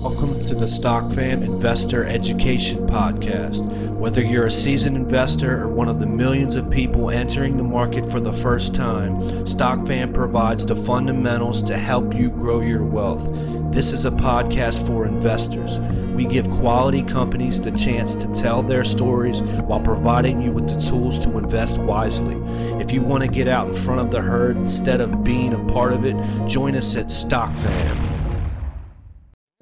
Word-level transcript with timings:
Welcome 0.00 0.32
to 0.46 0.54
the 0.54 0.66
Stock 0.66 1.12
Fam 1.12 1.42
Investor 1.42 2.06
Education 2.06 2.86
Podcast. 2.86 3.68
Whether 3.98 4.22
you're 4.22 4.46
a 4.46 4.50
seasoned 4.50 4.96
investor 4.96 5.64
or 5.64 5.68
one 5.68 5.90
of 5.90 6.00
the 6.00 6.06
millions 6.06 6.56
of 6.56 6.70
people 6.70 7.10
entering 7.10 7.58
the 7.58 7.62
market 7.62 8.10
for 8.10 8.18
the 8.18 8.32
first 8.32 8.74
time, 8.74 9.46
Stock 9.46 9.86
Fam 9.86 10.14
provides 10.14 10.64
the 10.64 10.74
fundamentals 10.74 11.62
to 11.64 11.76
help 11.76 12.14
you 12.14 12.30
grow 12.30 12.62
your 12.62 12.82
wealth. 12.82 13.28
This 13.74 13.92
is 13.92 14.06
a 14.06 14.10
podcast 14.10 14.86
for 14.86 15.04
investors. 15.04 15.78
We 16.14 16.24
give 16.24 16.50
quality 16.50 17.02
companies 17.02 17.60
the 17.60 17.72
chance 17.72 18.16
to 18.16 18.26
tell 18.28 18.62
their 18.62 18.84
stories 18.84 19.42
while 19.42 19.80
providing 19.80 20.40
you 20.40 20.50
with 20.50 20.66
the 20.66 20.80
tools 20.80 21.20
to 21.20 21.36
invest 21.36 21.76
wisely. 21.76 22.36
If 22.82 22.90
you 22.92 23.02
want 23.02 23.22
to 23.24 23.28
get 23.28 23.48
out 23.48 23.68
in 23.68 23.74
front 23.74 24.00
of 24.00 24.10
the 24.10 24.22
herd 24.22 24.56
instead 24.56 25.02
of 25.02 25.24
being 25.24 25.52
a 25.52 25.62
part 25.70 25.92
of 25.92 26.06
it, 26.06 26.16
join 26.46 26.74
us 26.74 26.96
at 26.96 27.12
Stock 27.12 27.52
Fam. 27.52 28.09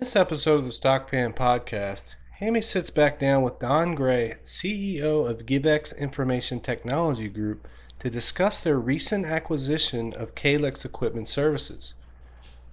This 0.09 0.17
episode 0.17 0.61
of 0.61 0.65
the 0.65 0.73
Stock 0.73 1.11
Fam 1.11 1.35
podcast, 1.35 2.01
Hammy 2.39 2.63
sits 2.63 2.89
back 2.89 3.19
down 3.19 3.43
with 3.43 3.59
Don 3.59 3.95
Gray, 3.95 4.37
CEO 4.43 5.29
of 5.29 5.45
GiveX 5.45 5.95
Information 5.99 6.61
Technology 6.61 7.29
Group, 7.29 7.69
to 8.01 8.09
discuss 8.09 8.59
their 8.59 8.79
recent 8.79 9.27
acquisition 9.27 10.15
of 10.15 10.35
Kalex 10.35 10.83
Equipment 10.87 11.29
Services. 11.29 11.93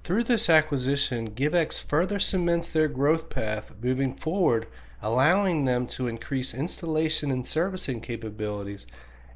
Through 0.05 0.23
this 0.23 0.49
acquisition, 0.49 1.31
GiveX 1.31 1.81
further 1.81 2.21
cements 2.21 2.69
their 2.69 2.87
growth 2.87 3.29
path 3.29 3.69
moving 3.81 4.15
forward, 4.15 4.67
allowing 5.01 5.65
them 5.65 5.87
to 5.87 6.07
increase 6.07 6.53
installation 6.53 7.31
and 7.31 7.45
servicing 7.45 7.99
capabilities, 7.99 8.85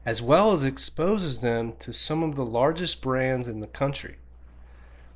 as 0.05 0.21
well 0.21 0.54
as 0.54 0.63
exposes 0.63 1.41
them 1.41 1.73
to 1.81 1.91
some 1.91 2.23
of 2.23 2.38
the 2.38 2.45
largest 2.45 3.02
brands 3.02 3.45
in 3.45 3.59
the 3.59 3.68
country. 3.68 4.16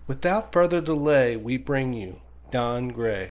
Without 0.06 0.52
further 0.52 0.82
delay, 0.82 1.38
we 1.38 1.56
bring 1.56 1.94
you 1.94 2.20
Don 2.54 2.90
Gray. 2.90 3.32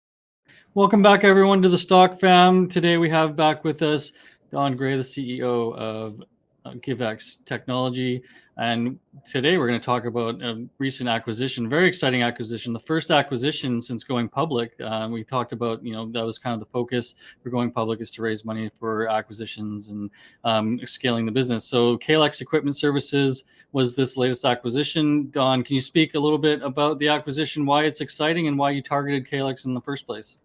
Welcome 0.73 1.03
back, 1.03 1.25
everyone, 1.25 1.61
to 1.61 1.69
the 1.69 1.77
Stock 1.77 2.19
Fam. 2.19 2.71
Today 2.71 2.97
we 2.97 3.11
have 3.11 3.37
back 3.37 3.65
with 3.65 3.83
us 3.83 4.13
Don 4.51 4.79
Gray, 4.79 4.97
the 4.97 5.03
CEO 5.03 5.77
of 5.77 6.23
GiveX 6.67 7.45
Technology. 7.45 8.23
And 8.57 8.99
today 9.31 9.57
we're 9.57 9.69
going 9.69 9.81
to 9.81 9.85
talk 9.85 10.05
about 10.05 10.43
a 10.43 10.67
recent 10.79 11.09
acquisition, 11.09 11.69
very 11.69 11.89
exciting 11.89 12.23
acquisition, 12.23 12.73
the 12.75 12.81
first 12.81 13.11
acquisition 13.11 13.81
since 13.81 14.05
going 14.05 14.29
public. 14.29 14.73
Uh, 14.81 15.09
we 15.11 15.25
talked 15.25 15.53
about, 15.53 15.83
you 15.83 15.93
know, 15.93 16.11
that 16.13 16.23
was 16.23 16.39
kind 16.39 16.53
of 16.53 16.61
the 16.61 16.71
focus 16.71 17.15
for 17.43 17.49
going 17.49 17.71
public 17.71 18.01
is 18.03 18.11
to 18.13 18.23
raise 18.23 18.45
money 18.45 18.71
for 18.79 19.09
acquisitions 19.09 19.89
and 19.89 20.11
um, 20.45 20.79
scaling 20.85 21.25
the 21.25 21.33
business. 21.33 21.65
So 21.65 21.97
Kalex 21.99 22.43
Equipment 22.43 22.77
Services 22.77 23.45
was 23.73 23.97
this 23.97 24.19
latest 24.19 24.45
acquisition. 24.45 25.31
Don, 25.31 25.63
can 25.63 25.75
you 25.75 25.81
speak 25.81 26.15
a 26.15 26.19
little 26.19 26.39
bit 26.39 26.61
about 26.63 26.99
the 26.99 27.09
acquisition, 27.09 27.65
why 27.65 27.85
it's 27.85 28.03
exciting, 28.03 28.47
and 28.49 28.59
why 28.59 28.73
you 28.73 28.83
targeted 28.83 29.27
Kalex 29.27 29.65
in 29.65 29.73
the 29.73 29.81
first 29.81 30.07
place? 30.07 30.39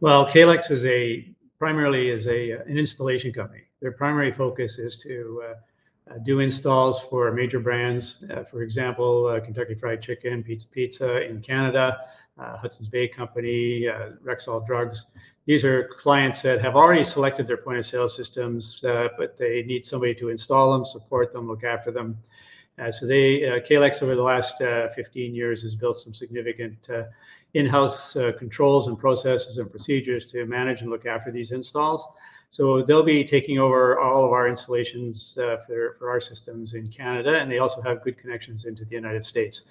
Well, 0.00 0.26
Kalex 0.26 0.70
is 0.70 0.84
a 0.84 1.28
primarily 1.58 2.10
is 2.10 2.26
a 2.26 2.52
an 2.52 2.78
installation 2.78 3.32
company. 3.32 3.62
Their 3.80 3.92
primary 3.92 4.32
focus 4.32 4.78
is 4.78 4.98
to 4.98 5.42
uh, 5.44 5.54
uh, 6.08 6.18
do 6.18 6.40
installs 6.40 7.00
for 7.02 7.32
major 7.32 7.58
brands. 7.58 8.24
Uh, 8.30 8.44
for 8.44 8.62
example, 8.62 9.26
uh, 9.26 9.40
Kentucky 9.40 9.74
Fried 9.74 10.00
Chicken, 10.00 10.42
Pizza 10.42 10.66
Pizza 10.68 11.22
in 11.28 11.40
Canada, 11.40 11.98
uh, 12.38 12.56
Hudson's 12.58 12.88
Bay 12.88 13.08
Company, 13.08 13.88
uh, 13.88 14.10
Rexall 14.24 14.64
Drugs. 14.66 15.06
These 15.46 15.64
are 15.64 15.90
clients 16.00 16.42
that 16.42 16.60
have 16.60 16.76
already 16.76 17.04
selected 17.04 17.46
their 17.46 17.56
point 17.56 17.78
of 17.78 17.86
sale 17.86 18.08
systems, 18.08 18.80
but 18.82 19.38
they 19.38 19.62
need 19.62 19.86
somebody 19.86 20.12
to 20.16 20.28
install 20.28 20.72
them, 20.72 20.84
support 20.84 21.32
them, 21.32 21.46
look 21.46 21.62
after 21.62 21.92
them. 21.92 22.18
Uh, 22.78 22.92
so 22.92 23.06
they, 23.06 23.48
uh, 23.48 23.60
Kalex 23.60 24.02
over 24.02 24.14
the 24.14 24.22
last 24.22 24.60
uh, 24.60 24.88
15 24.94 25.34
years 25.34 25.62
has 25.62 25.74
built 25.74 26.00
some 26.00 26.14
significant 26.14 26.76
in-house 27.54 28.12
controls 28.38 28.86
and 28.86 28.98
processes 28.98 29.56
and 29.56 29.70
procedures 29.70 30.26
to 30.26 30.44
manage 30.44 30.82
and 30.82 30.90
look 30.90 31.06
after 31.06 31.30
these 31.30 31.52
installs. 31.52 32.06
So 32.50 32.82
they'll 32.82 33.02
be 33.02 33.24
taking 33.24 33.58
over 33.58 33.98
all 33.98 34.24
of 34.24 34.32
our 34.32 34.48
installations 34.48 35.36
uh, 35.38 35.58
for, 35.66 35.96
for 35.98 36.10
our 36.10 36.20
systems 36.20 36.74
in 36.74 36.88
Canada, 36.88 37.38
and 37.38 37.50
they 37.50 37.58
also 37.58 37.82
have 37.82 38.02
good 38.02 38.18
connections 38.18 38.64
into 38.64 38.84
the 38.84 38.94
United 38.94 39.24
States. 39.24 39.62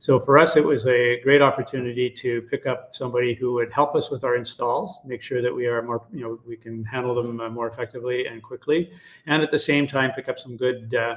So 0.00 0.18
for 0.18 0.38
us, 0.38 0.56
it 0.56 0.64
was 0.64 0.86
a 0.86 1.20
great 1.22 1.42
opportunity 1.42 2.10
to 2.10 2.42
pick 2.42 2.66
up 2.66 2.96
somebody 2.96 3.34
who 3.34 3.52
would 3.54 3.70
help 3.70 3.94
us 3.94 4.10
with 4.10 4.24
our 4.24 4.34
installs, 4.36 4.98
make 5.04 5.22
sure 5.22 5.42
that 5.42 5.54
we 5.54 5.66
are 5.66 5.82
more, 5.82 6.02
you 6.12 6.22
know, 6.22 6.40
we 6.46 6.56
can 6.56 6.84
handle 6.84 7.14
them 7.14 7.36
more 7.52 7.68
effectively 7.68 8.26
and 8.26 8.42
quickly, 8.42 8.90
and 9.26 9.42
at 9.42 9.50
the 9.50 9.58
same 9.58 9.86
time 9.86 10.10
pick 10.12 10.28
up 10.28 10.38
some 10.38 10.56
good 10.56 10.94
uh, 10.94 11.16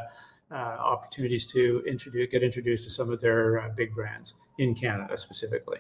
opportunities 0.52 1.46
to 1.48 1.84
introduce, 1.88 2.30
get 2.32 2.44
introduced 2.44 2.84
to 2.86 2.90
some 2.90 3.12
of 3.12 3.20
their 3.22 3.60
uh, 3.62 3.70
big 3.76 3.94
brands 3.94 4.34
in 4.60 4.76
Canada 4.76 5.18
specifically. 5.18 5.80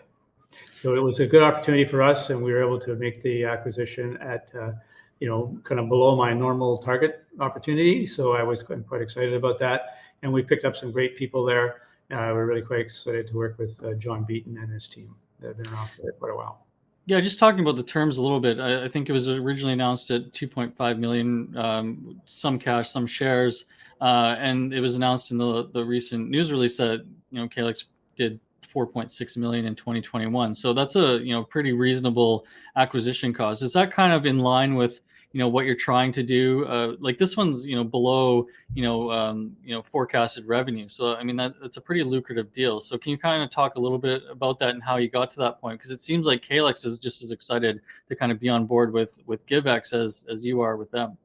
So 0.81 0.95
it 0.95 0.99
was 0.99 1.19
a 1.19 1.25
good 1.25 1.43
opportunity 1.43 1.85
for 1.85 2.01
us, 2.01 2.29
and 2.29 2.41
we 2.41 2.53
were 2.53 2.63
able 2.63 2.79
to 2.81 2.95
make 2.95 3.21
the 3.23 3.43
acquisition 3.43 4.17
at, 4.17 4.47
uh, 4.59 4.71
you 5.19 5.27
know, 5.27 5.57
kind 5.63 5.79
of 5.79 5.89
below 5.89 6.15
my 6.15 6.33
normal 6.33 6.77
target 6.77 7.23
opportunity. 7.39 8.05
So 8.07 8.33
I 8.33 8.43
was 8.43 8.63
quite 8.63 9.01
excited 9.01 9.33
about 9.33 9.59
that, 9.59 9.97
and 10.23 10.31
we 10.31 10.43
picked 10.43 10.65
up 10.65 10.75
some 10.75 10.91
great 10.91 11.17
people 11.17 11.45
there. 11.45 11.81
Uh, 12.11 12.31
we're 12.33 12.45
really 12.45 12.61
quite 12.61 12.79
excited 12.79 13.27
to 13.27 13.33
work 13.33 13.57
with 13.57 13.83
uh, 13.83 13.93
John 13.95 14.23
Beaton 14.23 14.57
and 14.57 14.71
his 14.71 14.87
team. 14.87 15.15
They've 15.39 15.57
been 15.57 15.67
around 15.73 15.89
for 15.95 16.11
quite 16.13 16.31
a 16.31 16.35
while. 16.35 16.64
Yeah, 17.07 17.21
just 17.21 17.37
talking 17.37 17.59
about 17.59 17.75
the 17.75 17.83
terms 17.83 18.17
a 18.17 18.21
little 18.21 18.39
bit. 18.39 18.59
I, 18.59 18.85
I 18.85 18.89
think 18.89 19.09
it 19.09 19.11
was 19.11 19.27
originally 19.27 19.73
announced 19.73 20.09
at 20.09 20.33
2.5 20.33 20.97
million, 20.97 21.55
um, 21.55 22.19
some 22.25 22.57
cash, 22.57 22.89
some 22.89 23.05
shares, 23.05 23.65
uh, 24.01 24.35
and 24.39 24.73
it 24.73 24.81
was 24.81 24.95
announced 24.95 25.31
in 25.31 25.37
the 25.37 25.69
the 25.73 25.83
recent 25.85 26.29
news 26.29 26.51
release 26.51 26.77
that 26.77 27.05
you 27.29 27.39
know 27.39 27.47
Kalex 27.47 27.85
did 28.15 28.39
4.6 28.73 29.37
million 29.37 29.65
in 29.65 29.75
2021. 29.75 30.55
So 30.55 30.73
that's 30.73 30.95
a 30.95 31.19
you 31.23 31.33
know 31.33 31.43
pretty 31.43 31.73
reasonable 31.73 32.45
acquisition 32.75 33.33
cost. 33.33 33.61
Is 33.61 33.73
that 33.73 33.93
kind 33.93 34.11
of 34.11 34.25
in 34.25 34.39
line 34.39 34.73
with 34.73 35.01
you 35.35 35.39
know 35.39 35.49
what 35.49 35.65
you're 35.65 35.75
trying 35.75 36.13
to 36.13 36.23
do 36.23 36.63
uh, 36.63 36.95
like 37.01 37.19
this 37.19 37.35
one's 37.35 37.65
you 37.65 37.75
know 37.75 37.83
below 37.83 38.47
you 38.73 38.81
know 38.81 39.11
um, 39.11 39.53
you 39.65 39.75
know 39.75 39.81
forecasted 39.83 40.47
revenue 40.47 40.87
so 40.87 41.13
i 41.15 41.23
mean 41.25 41.35
that 41.35 41.53
that's 41.61 41.75
a 41.75 41.81
pretty 41.81 42.03
lucrative 42.03 42.53
deal 42.53 42.79
so 42.79 42.97
can 42.97 43.11
you 43.11 43.17
kind 43.17 43.43
of 43.43 43.51
talk 43.51 43.75
a 43.75 43.79
little 43.79 43.97
bit 43.97 44.23
about 44.31 44.57
that 44.59 44.69
and 44.69 44.81
how 44.81 44.95
you 44.95 45.09
got 45.09 45.29
to 45.29 45.37
that 45.37 45.59
point 45.59 45.77
because 45.77 45.91
it 45.91 46.01
seems 46.01 46.25
like 46.25 46.41
Kalex 46.41 46.85
is 46.85 46.97
just 46.97 47.21
as 47.21 47.31
excited 47.31 47.81
to 48.07 48.15
kind 48.15 48.31
of 48.31 48.39
be 48.39 48.47
on 48.47 48.65
board 48.65 48.93
with 48.93 49.19
with 49.25 49.45
givex 49.45 49.91
as 49.91 50.25
as 50.29 50.45
you 50.45 50.61
are 50.61 50.77
with 50.77 50.89
them 50.91 51.17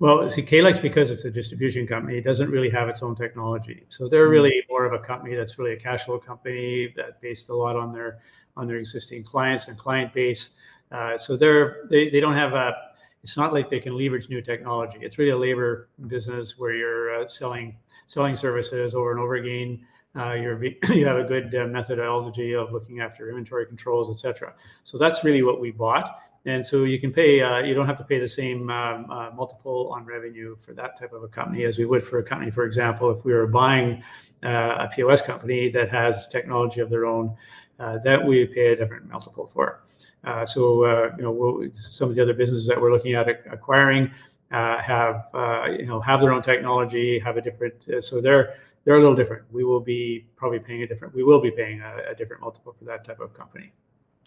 well, 0.00 0.30
see, 0.30 0.40
Kalex, 0.40 0.80
because 0.80 1.10
it's 1.10 1.26
a 1.26 1.30
distribution 1.30 1.86
company, 1.86 2.16
it 2.16 2.24
doesn't 2.24 2.50
really 2.50 2.70
have 2.70 2.88
its 2.88 3.02
own 3.02 3.14
technology. 3.14 3.84
So 3.90 4.08
they're 4.08 4.24
mm-hmm. 4.24 4.32
really 4.32 4.62
more 4.70 4.86
of 4.86 4.94
a 4.94 4.98
company 4.98 5.36
that's 5.36 5.58
really 5.58 5.74
a 5.74 5.76
cash 5.78 6.06
flow 6.06 6.18
company 6.18 6.90
that 6.96 7.20
based 7.20 7.50
a 7.50 7.54
lot 7.54 7.76
on 7.76 7.92
their 7.92 8.20
on 8.56 8.66
their 8.66 8.78
existing 8.78 9.24
clients 9.24 9.68
and 9.68 9.78
client 9.78 10.14
base. 10.14 10.48
Uh, 10.90 11.18
so 11.18 11.36
they're 11.36 11.86
they, 11.90 12.08
they 12.08 12.18
don't 12.18 12.34
have 12.34 12.54
a 12.54 12.89
it's 13.22 13.36
not 13.36 13.52
like 13.52 13.70
they 13.70 13.80
can 13.80 13.96
leverage 13.96 14.28
new 14.28 14.40
technology. 14.40 14.98
It's 15.00 15.18
really 15.18 15.30
a 15.30 15.36
labor 15.36 15.88
business 16.06 16.54
where 16.58 16.74
you're 16.74 17.22
uh, 17.22 17.28
selling 17.28 17.76
selling 18.06 18.34
services 18.34 18.94
over 18.94 19.12
and 19.12 19.20
over 19.20 19.34
again. 19.36 19.80
Uh, 20.16 20.32
you 20.90 21.06
have 21.06 21.18
a 21.18 21.24
good 21.24 21.54
uh, 21.54 21.66
methodology 21.66 22.54
of 22.54 22.72
looking 22.72 23.00
after 23.00 23.28
inventory 23.28 23.66
controls, 23.66 24.14
etc. 24.14 24.52
So 24.84 24.98
that's 24.98 25.22
really 25.22 25.42
what 25.42 25.60
we 25.60 25.70
bought. 25.70 26.18
And 26.46 26.66
so 26.66 26.84
you 26.84 26.98
can 26.98 27.12
pay, 27.12 27.42
uh, 27.42 27.58
you 27.58 27.74
don't 27.74 27.86
have 27.86 27.98
to 27.98 28.04
pay 28.04 28.18
the 28.18 28.28
same 28.28 28.70
um, 28.70 29.10
uh, 29.10 29.30
multiple 29.36 29.92
on 29.94 30.06
revenue 30.06 30.56
for 30.64 30.72
that 30.72 30.98
type 30.98 31.12
of 31.12 31.22
a 31.22 31.28
company 31.28 31.64
as 31.64 31.76
we 31.76 31.84
would 31.84 32.04
for 32.04 32.18
a 32.18 32.22
company, 32.22 32.50
for 32.50 32.64
example, 32.64 33.10
if 33.10 33.22
we 33.26 33.34
were 33.34 33.46
buying 33.46 34.02
uh, 34.42 34.86
a 34.86 34.90
POS 34.96 35.20
company 35.20 35.70
that 35.70 35.90
has 35.90 36.26
technology 36.28 36.80
of 36.80 36.88
their 36.88 37.04
own, 37.04 37.36
that 37.78 38.24
we 38.26 38.46
pay 38.46 38.72
a 38.72 38.76
different 38.76 39.08
multiple 39.08 39.50
for. 39.52 39.80
Uh, 40.24 40.46
so 40.46 40.84
uh, 40.84 41.10
you 41.16 41.22
know 41.22 41.30
we'll, 41.30 41.68
some 41.76 42.10
of 42.10 42.14
the 42.14 42.22
other 42.22 42.34
businesses 42.34 42.66
that 42.66 42.80
we're 42.80 42.92
looking 42.92 43.14
at 43.14 43.28
acquiring 43.50 44.10
uh, 44.52 44.78
have 44.78 45.26
you 45.78 45.86
know 45.86 46.00
have 46.00 46.20
their 46.20 46.32
own 46.32 46.42
technology, 46.42 47.18
have 47.18 47.36
a 47.36 47.40
different 47.40 47.74
so 48.00 48.20
they're 48.20 48.54
they're 48.84 48.96
a 48.96 49.00
little 49.00 49.16
different. 49.16 49.44
We 49.52 49.64
will 49.64 49.80
be 49.80 50.26
probably 50.36 50.58
paying 50.58 50.82
a 50.82 50.86
different 50.86 51.14
we 51.14 51.22
will 51.22 51.40
be 51.40 51.50
paying 51.50 51.80
a, 51.80 52.10
a 52.12 52.14
different 52.14 52.42
multiple 52.42 52.74
for 52.78 52.84
that 52.84 53.04
type 53.04 53.20
of 53.20 53.32
company. 53.34 53.72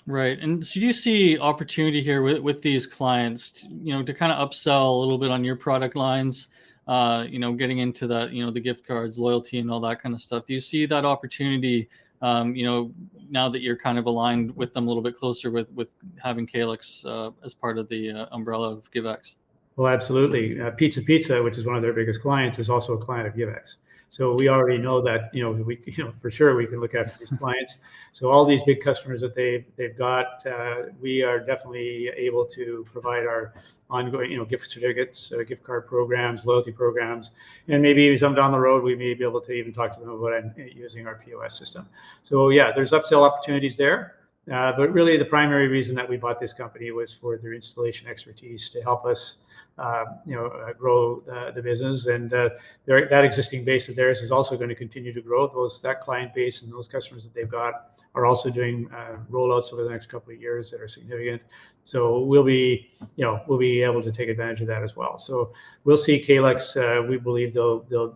Right. 0.06 0.38
And 0.40 0.66
so 0.66 0.80
do 0.80 0.86
you 0.86 0.94
see 0.94 1.40
opportunity 1.40 2.04
here 2.04 2.24
with, 2.24 2.40
with 2.40 2.62
these 2.62 2.86
clients, 2.86 3.52
to, 3.52 3.68
you 3.68 3.94
know, 3.94 4.04
to 4.04 4.14
kind 4.14 4.34
of 4.34 4.50
upsell 4.50 4.94
a 4.94 5.00
little 5.00 5.18
bit 5.18 5.32
on 5.32 5.46
your 5.46 5.56
product 5.56 5.96
lines, 5.96 6.48
uh, 6.88 7.26
you 7.30 7.40
know, 7.40 7.54
getting 7.54 7.80
into 7.80 8.06
that, 8.08 8.32
you 8.32 8.46
know, 8.46 8.52
the 8.52 8.60
gift 8.60 8.86
cards, 8.86 9.18
loyalty 9.18 9.60
and 9.60 9.72
all 9.72 9.80
that 9.80 10.02
kind 10.02 10.14
of 10.14 10.22
stuff. 10.22 10.46
Do 10.46 10.54
you 10.54 10.60
see 10.60 10.86
that 10.88 11.06
opportunity 11.06 11.88
um, 12.24 12.56
you 12.56 12.66
know, 12.66 12.92
now 13.30 13.50
that 13.50 13.62
you're 13.62 13.78
kind 13.78 14.00
of 14.00 14.06
aligned 14.06 14.56
with 14.56 14.72
them 14.74 14.86
a 14.86 14.88
little 14.88 15.04
bit 15.04 15.18
closer 15.18 15.52
with 15.52 15.70
with 15.74 15.90
having 16.18 16.48
Kalex 16.48 17.06
uh, 17.06 17.32
as 17.44 17.54
part 17.54 17.78
of 17.78 17.88
the 17.90 18.12
uh, 18.12 18.26
umbrella 18.32 18.72
of 18.72 18.90
GiveX? 18.92 19.36
Well, 19.76 19.92
absolutely. 19.92 20.62
Uh, 20.62 20.72
Pizza 20.72 21.02
Pizza, 21.02 21.44
which 21.44 21.58
is 21.58 21.66
one 21.66 21.76
of 21.76 21.82
their 21.82 21.94
biggest 21.94 22.22
clients, 22.22 22.60
is 22.60 22.70
also 22.70 22.94
a 22.94 23.04
client 23.04 23.28
of 23.28 23.34
GiveX. 23.34 23.76
So 24.14 24.36
we 24.36 24.48
already 24.48 24.78
know 24.78 25.02
that, 25.02 25.32
you 25.34 25.42
know, 25.42 25.52
we, 25.52 25.82
you 25.88 26.04
know, 26.04 26.14
for 26.22 26.30
sure 26.30 26.56
we 26.56 26.68
can 26.68 26.80
look 26.80 26.94
after 26.94 27.14
these 27.18 27.34
clients. 27.40 27.78
So 28.12 28.30
all 28.30 28.46
these 28.46 28.62
big 28.62 28.84
customers 28.84 29.22
that 29.22 29.34
they've 29.34 29.66
they've 29.76 29.98
got, 29.98 30.46
uh, 30.46 30.76
we 31.02 31.24
are 31.24 31.40
definitely 31.40 32.12
able 32.16 32.46
to 32.58 32.86
provide 32.94 33.26
our 33.26 33.56
ongoing, 33.90 34.30
you 34.30 34.38
know, 34.38 34.46
gift 34.46 34.68
certificates, 34.68 35.34
uh, 35.34 35.42
gift 35.42 35.64
card 35.64 35.88
programs, 35.88 36.46
loyalty 36.46 36.72
programs, 36.72 37.32
and 37.70 37.82
maybe 37.82 38.16
some 38.16 38.36
down 38.36 38.52
the 38.52 38.60
road 38.60 38.84
we 38.84 38.96
may 38.96 39.16
be 39.16 39.24
able 39.24 39.42
to 39.42 39.52
even 39.52 39.74
talk 39.74 39.96
to 39.96 40.00
them 40.00 40.12
about 40.12 40.44
using 40.76 41.08
our 41.08 41.20
POS 41.26 41.58
system. 41.58 41.88
So 42.24 42.50
yeah, 42.50 42.72
there's 42.76 42.92
upsell 42.92 43.28
opportunities 43.28 43.78
there. 43.78 44.18
But 44.46 44.94
really, 44.94 45.18
the 45.18 45.26
primary 45.26 45.68
reason 45.68 45.96
that 45.96 46.08
we 46.08 46.18
bought 46.18 46.40
this 46.40 46.54
company 46.54 46.92
was 46.92 47.16
for 47.20 47.38
their 47.38 47.54
installation 47.54 48.08
expertise 48.08 48.70
to 48.74 48.82
help 48.82 49.06
us, 49.06 49.38
Um, 49.80 50.20
you 50.24 50.36
know, 50.36 50.46
uh, 50.46 50.72
grow 50.74 51.24
uh, 51.32 51.50
the 51.50 51.62
business. 51.62 52.06
And 52.06 52.32
uh, 52.32 52.50
that 52.86 53.26
existing 53.26 53.66
base 53.66 53.90
of 53.90 53.96
theirs 53.96 54.20
is 54.20 54.32
also 54.32 54.56
going 54.56 54.70
to 54.70 54.76
continue 54.76 55.12
to 55.12 55.22
grow. 55.22 55.48
Those 55.48 55.82
that 55.82 56.02
client 56.02 56.32
base 56.36 56.62
and 56.62 56.72
those 56.72 56.88
customers 56.88 57.24
that 57.24 57.34
they've 57.34 57.50
got 57.50 58.00
are 58.14 58.28
also 58.28 58.52
doing 58.52 58.88
rollouts 59.32 59.74
over 59.74 59.84
the 59.84 59.90
next 59.90 60.10
couple 60.10 60.32
of 60.32 60.40
years 60.40 60.70
that 60.70 60.80
are 60.80 60.88
significant. 60.88 61.42
So 61.86 62.20
we'll 62.20 62.44
be, 62.44 62.92
you 63.16 63.26
know, 63.26 63.42
we'll 63.48 63.58
be 63.58 63.82
able 63.82 64.04
to 64.04 64.12
take 64.12 64.30
advantage 64.30 64.62
of 64.62 64.68
that 64.68 64.84
as 64.84 64.96
well. 64.96 65.18
So 65.18 65.54
we'll 65.86 65.98
see 65.98 66.24
Kalex, 66.24 67.10
we 67.10 67.18
believe 67.18 67.56
they'll 67.56 67.80
they'll 67.90 68.16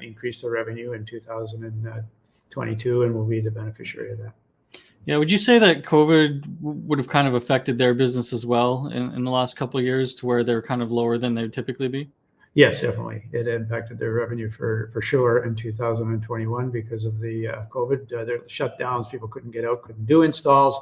increase 0.00 0.40
their 0.40 0.52
revenue 0.52 0.92
in 0.92 1.04
2022, 1.04 3.02
and 3.02 3.14
we'll 3.14 3.26
be 3.26 3.40
the 3.42 3.50
beneficiary 3.50 4.12
of 4.12 4.18
that. 4.20 4.32
Yeah. 5.06 5.18
Would 5.18 5.30
you 5.30 5.38
say 5.38 5.58
that 5.58 5.84
COVID 5.84 6.44
would 6.60 6.98
have 6.98 7.08
kind 7.08 7.28
of 7.28 7.34
affected 7.34 7.76
their 7.76 7.94
business 7.94 8.32
as 8.32 8.46
well 8.46 8.86
in 8.88 9.24
the 9.24 9.30
last 9.30 9.56
couple 9.56 9.78
of 9.78 9.84
years 9.84 10.14
to 10.16 10.26
where 10.26 10.44
they're 10.44 10.62
kind 10.62 10.82
of 10.82 10.90
lower 10.90 11.18
than 11.18 11.34
they 11.34 11.42
would 11.42 11.52
typically 11.52 11.88
be? 11.88 12.10
Yes, 12.54 12.80
definitely. 12.80 13.24
It 13.32 13.48
impacted 13.48 13.98
their 13.98 14.12
revenue 14.12 14.48
for 14.48 14.90
for 14.92 15.02
sure 15.02 15.44
in 15.44 15.56
2021 15.56 16.70
because 16.70 17.04
of 17.04 17.18
the 17.20 17.48
uh, 17.48 17.62
COVID. 17.68 18.12
Uh, 18.12 18.24
their 18.24 18.38
shutdowns, 18.42 19.10
people 19.10 19.26
couldn't 19.26 19.50
get 19.50 19.64
out, 19.64 19.82
couldn't 19.82 20.06
do 20.06 20.22
installs. 20.22 20.80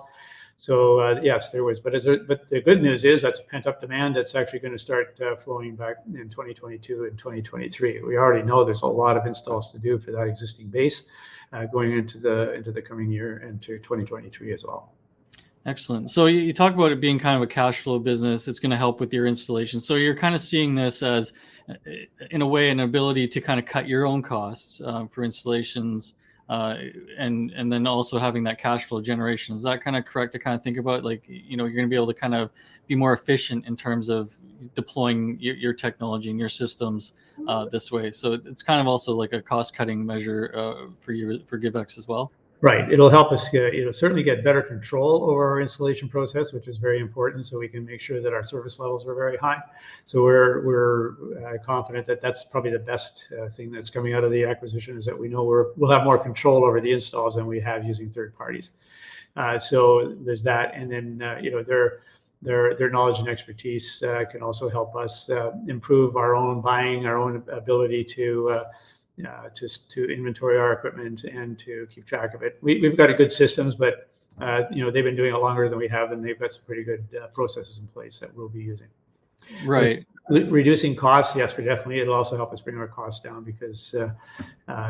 So 0.58 1.00
uh, 1.00 1.20
yes, 1.22 1.50
there 1.50 1.64
was. 1.64 1.80
But 1.80 1.92
the 1.94 2.62
good 2.62 2.82
news 2.82 3.04
is 3.04 3.22
that's 3.22 3.40
pent-up 3.50 3.80
demand 3.80 4.16
that's 4.16 4.34
actually 4.34 4.58
going 4.58 4.74
to 4.74 4.78
start 4.78 5.18
flowing 5.42 5.74
back 5.74 5.96
in 6.06 6.28
2022 6.28 7.04
and 7.04 7.18
2023. 7.18 8.02
We 8.02 8.16
already 8.18 8.46
know 8.46 8.64
there's 8.64 8.82
a 8.82 8.86
lot 8.86 9.16
of 9.16 9.26
installs 9.26 9.72
to 9.72 9.78
do 9.78 9.98
for 9.98 10.12
that 10.12 10.28
existing 10.28 10.68
base 10.68 11.02
Uh, 11.52 11.66
going 11.66 11.92
into 11.92 12.18
the 12.18 12.54
into 12.54 12.72
the 12.72 12.80
coming 12.80 13.10
year 13.10 13.38
and 13.46 13.60
to 13.60 13.78
2023 13.78 14.54
as 14.54 14.64
well. 14.64 14.94
Excellent. 15.66 16.10
So 16.10 16.26
you 16.26 16.52
talk 16.52 16.74
about 16.74 16.90
it 16.92 17.00
being 17.00 17.18
kind 17.18 17.36
of 17.36 17.42
a 17.42 17.46
cash 17.46 17.82
flow 17.82 17.98
business. 17.98 18.48
It's 18.48 18.58
going 18.58 18.70
to 18.70 18.76
help 18.76 18.98
with 18.98 19.12
your 19.12 19.26
installation. 19.26 19.78
So 19.78 19.94
you're 19.94 20.16
kind 20.16 20.34
of 20.34 20.40
seeing 20.40 20.74
this 20.74 21.02
as, 21.04 21.32
uh, 21.68 21.74
in 22.30 22.42
a 22.42 22.46
way, 22.46 22.70
an 22.70 22.80
ability 22.80 23.28
to 23.28 23.40
kind 23.40 23.60
of 23.60 23.66
cut 23.66 23.86
your 23.86 24.04
own 24.04 24.22
costs 24.22 24.80
uh, 24.80 25.06
for 25.12 25.22
installations 25.22 26.14
and 27.18 27.50
and 27.52 27.72
then 27.72 27.86
also 27.86 28.18
having 28.18 28.44
that 28.44 28.58
cash 28.58 28.84
flow 28.86 29.00
generation. 29.00 29.54
Is 29.54 29.62
that 29.62 29.82
kind 29.82 29.96
of 29.96 30.04
correct 30.04 30.32
to 30.32 30.38
kind 30.38 30.54
of 30.54 30.62
think 30.62 30.78
about? 30.78 31.04
Like, 31.04 31.22
you 31.26 31.56
know, 31.56 31.64
you're 31.64 31.76
going 31.76 31.88
to 31.88 31.90
be 31.90 31.96
able 31.96 32.12
to 32.12 32.14
kind 32.14 32.34
of 32.34 32.50
be 32.86 32.94
more 32.94 33.12
efficient 33.12 33.66
in 33.66 33.76
terms 33.76 34.08
of 34.08 34.34
deploying 34.74 35.38
your 35.40 35.72
technology 35.72 36.30
and 36.30 36.38
your 36.38 36.48
systems 36.48 37.12
this 37.70 37.90
way. 37.90 38.12
So 38.12 38.34
it's 38.34 38.62
kind 38.62 38.80
of 38.80 38.86
also 38.86 39.12
like 39.12 39.32
a 39.32 39.42
cost-cutting 39.42 40.04
measure 40.04 40.52
uh 40.56 40.90
for 41.00 41.12
you 41.12 41.42
for 41.46 41.58
GiveX 41.58 41.98
as 41.98 42.06
well. 42.08 42.32
Right. 42.62 42.92
It'll 42.92 43.10
help 43.10 43.32
us 43.32 43.50
certainly 43.50 44.22
get 44.22 44.44
better 44.44 44.62
control 44.62 45.28
over 45.28 45.50
our 45.50 45.60
installation 45.60 46.08
process, 46.08 46.52
which 46.52 46.68
is 46.68 46.78
very 46.78 47.00
important 47.00 47.48
so 47.48 47.58
we 47.58 47.66
can 47.66 47.84
make 47.84 48.00
sure 48.00 48.22
that 48.22 48.32
our 48.32 48.44
service 48.44 48.78
levels 48.78 49.04
are 49.04 49.16
very 49.16 49.36
high. 49.36 49.58
So 50.04 50.22
we're 50.22 50.64
we're 50.64 51.10
uh, 51.44 51.58
confident 51.66 52.06
that 52.06 52.22
that's 52.22 52.44
probably 52.44 52.70
the 52.70 52.78
best 52.78 53.24
uh, 53.36 53.48
thing 53.48 53.72
that's 53.72 53.90
coming 53.90 54.14
out 54.14 54.22
of 54.22 54.30
the 54.30 54.44
acquisition 54.44 54.96
is 54.96 55.04
that 55.06 55.18
we 55.18 55.26
know 55.26 55.42
we're 55.42 55.72
we'll 55.76 55.90
have 55.90 56.04
more 56.04 56.16
control 56.16 56.64
over 56.64 56.80
the 56.80 56.92
installs 56.92 57.34
than 57.34 57.48
we 57.48 57.58
have 57.58 57.84
using 57.84 58.10
third 58.10 58.32
parties. 58.38 58.70
Uh, 59.36 59.58
so 59.58 60.14
there's 60.20 60.44
that. 60.44 60.72
And 60.76 60.88
then, 60.88 61.40
you 61.42 61.50
know, 61.50 61.64
their 61.64 62.90
knowledge 62.90 63.18
and 63.18 63.28
expertise 63.28 64.00
can 64.30 64.40
also 64.40 64.68
help 64.68 64.94
us 64.94 65.28
improve 65.66 66.16
our 66.16 66.36
own 66.36 66.60
buying, 66.60 67.06
our 67.06 67.18
own 67.18 67.42
ability 67.50 68.04
to 68.04 68.62
Uh, 69.22 69.48
inventory 69.96 70.56
our 70.58 70.72
equipment 70.72 71.22
and 71.24 71.58
to 71.58 71.86
keep 71.94 72.06
track 72.06 72.34
of 72.34 72.42
it. 72.42 72.58
We've 72.60 72.96
got 72.96 73.08
a 73.10 73.14
good 73.14 73.30
systems, 73.30 73.76
but, 73.76 74.08
uh, 74.40 74.62
you 74.72 74.82
know, 74.82 74.90
they've 74.90 75.04
been 75.04 75.14
doing 75.14 75.34
it 75.34 75.38
longer 75.38 75.68
than 75.68 75.78
we 75.78 75.86
have, 75.88 76.10
and 76.10 76.24
they've 76.24 76.40
got 76.40 76.54
some 76.54 76.64
pretty 76.66 76.82
good 76.82 77.06
uh, 77.22 77.26
processes 77.28 77.78
in 77.78 77.86
place 77.88 78.18
that 78.18 78.34
we'll 78.34 78.48
be 78.48 78.62
using. 78.62 78.88
Right. 79.64 80.04
Reducing 80.30 80.96
costs, 80.96 81.36
yes, 81.36 81.56
we 81.56 81.64
definitely. 81.64 82.00
It'll 82.00 82.14
also 82.14 82.36
help 82.36 82.52
us 82.52 82.60
bring 82.60 82.78
our 82.78 82.88
costs 82.88 83.20
down 83.22 83.44
because, 83.44 83.94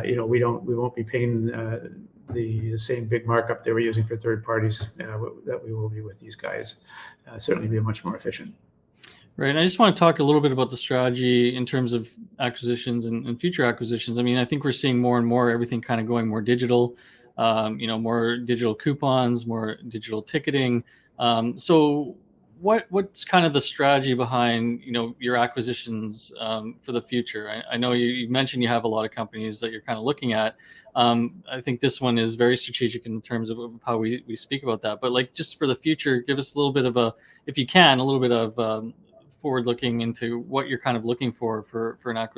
you 0.04 0.16
know, 0.16 0.24
we 0.24 0.42
won't 0.42 0.94
be 0.94 1.04
paying 1.04 1.46
the 2.32 2.78
same 2.78 3.06
big 3.06 3.26
markup 3.26 3.64
they 3.64 3.72
were 3.72 3.80
using 3.80 4.04
for 4.04 4.16
third 4.16 4.44
parties 4.44 4.86
that 4.98 5.60
we 5.62 5.74
will 5.74 5.90
be 5.90 6.00
with 6.00 6.19
these 6.20 6.36
guys. 6.36 6.76
Certainly 7.38 7.69
be 7.69 7.80
much 7.80 8.04
more 8.04 8.16
efficient. 8.16 8.54
Right. 9.38 9.49
And 9.49 9.58
I 9.58 9.64
just 9.64 9.79
want 9.79 9.96
to 9.96 9.99
talk 9.99 10.19
a 10.19 10.23
little 10.23 10.43
bit 10.43 10.52
about 10.52 10.70
the 10.70 10.76
strategy 10.76 11.56
in 11.56 11.64
terms 11.64 11.94
of 11.94 12.11
acquisitions 12.38 13.06
and 13.06 13.40
future 13.40 13.64
acquisitions. 13.64 14.19
I 14.19 14.23
mean, 14.23 14.37
I 14.37 14.44
think 14.44 14.62
we're 14.62 14.73
seeing 14.73 14.99
more 14.99 15.17
and 15.17 15.26
more 15.26 15.50
everything 15.50 15.81
kind 15.81 16.02
of 16.02 16.06
going 16.06 16.29
more 16.29 16.43
digital, 16.43 16.96
um, 17.38 17.81
you 17.81 17.87
know, 17.87 17.99
more 17.99 18.37
digital 18.37 18.75
coupons, 18.75 19.46
more 19.46 19.79
digital 19.88 20.23
ticketing. 20.23 20.84
Um, 21.19 21.58
so 21.58 22.14
what 22.61 22.87
what's 22.90 23.25
kind 23.25 23.46
of 23.46 23.55
the 23.55 23.61
strategy 23.61 24.12
behind, 24.12 24.82
you 24.84 24.93
know, 24.93 25.17
your 25.19 25.38
acquisitions 25.38 26.31
um, 26.38 26.76
for 26.82 26.93
the 26.93 27.00
future? 27.00 27.62
I 27.70 27.79
know 27.79 27.93
you 27.93 28.29
mentioned 28.29 28.62
you 28.62 28.69
have 28.69 28.84
a 28.84 28.88
lot 28.88 29.06
of 29.06 29.12
companies 29.12 29.61
that 29.61 29.73
you're 29.73 29.81
kind 29.81 29.99
of 29.99 30.05
looking 30.05 30.34
at. 30.34 30.56
I 30.94 31.61
think 31.62 31.81
this 31.81 32.02
one 32.02 32.19
is 32.19 32.34
very 32.34 32.56
strategic 32.58 33.06
in 33.06 33.23
terms 33.23 33.49
of 33.49 33.58
how 33.84 33.96
we 33.96 34.37
speak 34.37 34.62
about 34.62 34.82
that. 34.82 35.00
But 35.00 35.11
like 35.12 35.32
just 35.32 35.58
for 35.58 35.67
the 35.67 35.75
future, 35.75 36.20
give 36.20 36.38
us 36.38 36.55
a 36.55 36.58
little 36.58 36.73
bit 36.73 36.84
of 36.84 36.99
a, 36.99 37.14
if 37.46 37.56
you 37.56 37.67
can, 37.67 37.99
a 37.99 38.05
little 38.05 38.20
bit 38.20 38.31
of 38.31 38.93
forward-looking 39.42 40.00
into 40.00 40.38
what 40.40 40.68
you're 40.68 40.78
kind 40.78 40.96
of 40.96 41.04
looking 41.04 41.32
for 41.32 41.62
for 41.62 41.98
for 42.00 42.12
an 42.12 42.28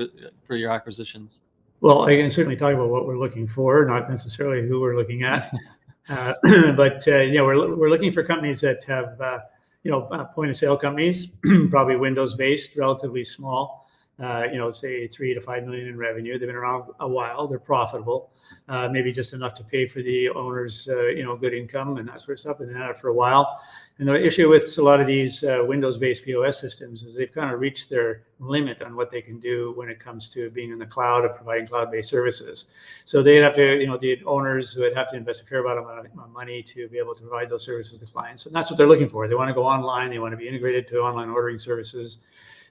for 0.43 0.57
your 0.57 0.73
acquisitions. 0.73 1.43
Well, 1.81 2.07
I 2.07 2.15
can 2.15 2.31
certainly 2.31 2.57
talk 2.57 2.73
about 2.73 2.89
what 2.89 3.07
we're 3.07 3.19
looking 3.19 3.47
for, 3.47 3.85
not 3.85 4.11
necessarily 4.11 4.67
who 4.67 4.81
we're 4.81 4.97
looking 4.97 5.23
at. 5.23 5.53
Uh, 6.09 6.35
but, 6.77 7.07
uh, 7.09 7.21
you 7.21 7.39
know, 7.39 7.47
we're 7.47 7.89
looking 7.89 8.13
for 8.13 8.23
companies 8.23 8.61
that 8.61 8.85
have, 8.85 9.19
uh, 9.23 9.39
you 9.85 9.91
know, 9.91 10.03
point-of-sale 10.35 10.77
companies, 10.77 11.29
probably 11.71 11.97
Windows-based, 11.97 12.77
relatively 12.77 13.25
small, 13.25 13.84
Uh, 14.23 14.45
you 14.45 14.59
know, 14.59 14.71
say 14.71 15.09
three 15.09 15.35
to 15.35 15.41
five 15.41 15.65
million 15.65 15.89
in 15.89 15.99
revenue. 15.99 16.39
They've 16.39 16.47
been 16.47 16.55
around 16.55 16.85
a 17.01 17.09
while. 17.09 17.49
They're 17.49 17.59
profitable. 17.59 18.31
Uh, 18.69 18.89
maybe 18.89 19.13
just 19.13 19.33
enough 19.33 19.55
to 19.55 19.65
pay 19.65 19.89
for 19.89 20.03
the 20.03 20.29
owner's, 20.31 20.87
uh, 20.89 21.07
you 21.07 21.25
know, 21.25 21.37
good 21.37 21.53
income 21.53 21.97
and 21.97 22.07
that 22.09 22.21
sort 22.21 22.39
of 22.39 22.41
stuff. 22.41 22.61
And 22.61 22.77
had 22.77 22.97
for 23.01 23.09
a 23.09 23.15
while. 23.15 23.61
And 23.99 24.09
the 24.09 24.15
issue 24.15 24.49
with 24.49 24.77
a 24.79 24.83
lot 24.83 25.01
of 25.01 25.07
these 25.07 25.43
Windows-based 25.43 26.25
POS 26.25 26.61
systems 26.61 27.03
is 27.03 27.15
they've 27.15 27.33
kind 27.33 27.53
of 27.53 27.61
reached 27.61 27.91
their 27.91 28.25
limit 28.41 28.83
on 28.83 28.97
what 28.97 29.11
they 29.11 29.23
can 29.23 29.39
do 29.39 29.73
when 29.77 29.89
it 29.89 30.01
comes 30.01 30.29
to 30.31 30.51
being 30.51 30.71
in 30.71 30.79
the 30.79 30.87
cloud 30.87 31.25
or 31.25 31.29
providing 31.31 31.67
cloud-based 31.67 32.09
services. 32.09 32.67
So 33.05 33.23
they'd 33.23 33.43
have 33.43 33.55
to, 33.55 33.81
you 33.81 33.87
know, 33.87 33.97
the 33.97 34.21
owners 34.25 34.75
would 34.77 34.97
have 34.97 35.11
to 35.11 35.17
invest 35.17 35.43
a 35.43 35.45
fair 35.45 35.65
amount 35.65 36.07
of 36.07 36.31
money 36.33 36.63
to 36.75 36.89
be 36.89 36.99
able 36.99 37.15
to 37.15 37.21
provide 37.21 37.51
those 37.51 37.65
services 37.65 37.99
to 37.99 38.07
clients. 38.07 38.47
And 38.47 38.55
that's 38.55 38.71
what 38.71 38.79
they're 38.79 38.89
looking 38.89 39.09
for. 39.09 39.29
They 39.29 39.35
want 39.37 39.49
to 39.49 39.55
go 39.55 39.65
online. 39.65 40.11
They 40.11 40.19
want 40.19 40.33
to 40.33 40.37
be 40.37 40.49
integrated 40.49 40.89
to 40.89 40.99
online 40.99 41.31
ordering 41.31 41.59
services. 41.59 42.19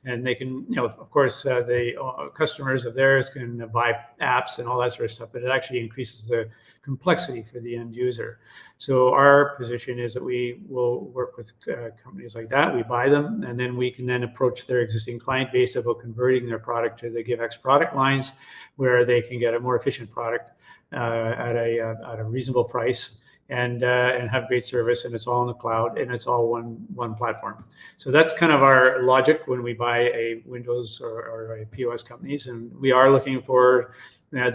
And 0.06 0.26
they 0.26 0.36
can, 0.36 0.66
you 0.68 0.76
know, 0.76 0.86
of 0.86 1.10
course, 1.12 1.46
uh, 1.46 1.62
the 1.62 1.94
uh, 2.00 2.30
customers 2.30 2.86
of 2.86 2.94
theirs 2.94 3.30
can 3.30 3.66
buy 3.68 3.94
apps 4.22 4.60
and 4.60 4.68
all 4.68 4.80
that 4.82 4.94
sort 4.94 5.06
of 5.06 5.12
stuff, 5.12 5.30
but 5.32 5.44
it 5.44 5.50
actually 5.50 5.80
increases 5.80 6.28
the 6.28 6.50
complexity 6.84 7.46
for 7.52 7.62
the 7.62 7.76
end 7.78 7.96
user. 7.96 8.40
So 8.78 9.14
our 9.14 9.56
position 9.56 10.00
is 10.00 10.14
that 10.14 10.24
we 10.24 10.60
will 10.68 11.06
work 11.06 11.38
with 11.38 11.52
uh, 11.72 11.92
companies 12.04 12.36
like 12.36 12.50
that. 12.50 12.76
We 12.76 12.84
buy 12.84 13.08
them, 13.08 13.44
and 13.44 13.58
then 13.58 13.78
we 13.78 13.92
can 13.92 14.06
then 14.06 14.24
approach 14.24 14.68
their 14.68 14.82
existing 14.82 15.20
client 15.20 15.54
base 15.54 15.78
about 15.78 16.02
converting 16.02 16.48
their 16.48 16.60
product 16.60 17.00
to 17.00 17.10
the 17.10 17.24
GiveX 17.24 17.62
product 17.62 17.96
lines 17.96 18.32
where 18.76 19.06
they 19.06 19.22
can 19.22 19.40
get 19.40 19.54
a 19.54 19.60
more 19.60 19.78
efficient 19.78 20.12
product 20.12 20.52
at 20.92 21.56
a 21.56 22.24
reasonable 22.26 22.66
price 22.66 23.12
Uh, 23.54 23.56
and 23.56 24.30
have 24.30 24.48
great 24.48 24.66
service. 24.66 25.06
And 25.06 25.14
it's 25.14 25.28
all 25.28 25.42
in 25.44 25.48
the 25.48 25.54
cloud, 25.54 26.00
and 26.00 26.12
it's 26.12 26.26
all 26.26 26.50
one 26.50 26.86
one 26.96 27.14
platform. 27.14 27.64
So 27.98 28.10
that's 28.10 28.34
kind 28.34 28.52
of 28.52 28.64
our 28.64 29.04
logic 29.04 29.42
when 29.46 29.62
we 29.62 29.74
buy 29.74 30.00
a 30.24 30.42
Windows 30.46 31.00
or 31.02 31.58
a 31.62 31.66
POS 31.68 32.02
companies. 32.02 32.48
And 32.48 32.72
we 32.80 32.92
are 32.92 33.12
looking 33.12 33.42
for 33.44 33.94